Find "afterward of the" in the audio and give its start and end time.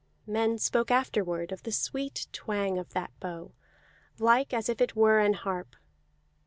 0.89-1.71